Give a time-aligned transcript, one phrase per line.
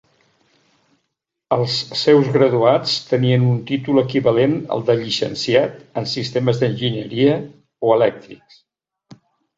[1.57, 7.37] Els seus graduats tenien un títol equivalent al de Llicenciat en Sistemes d'Enginyeria
[7.91, 8.63] o Elèctrics.